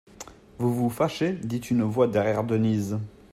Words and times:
Vous 0.57 0.73
vous 0.73 0.89
fâchez? 0.89 1.33
dit 1.33 1.57
une 1.59 1.83
voix 1.83 2.07
derrière 2.07 2.43
Denise. 2.43 2.97